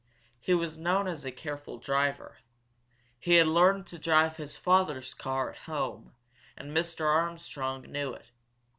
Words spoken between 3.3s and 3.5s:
had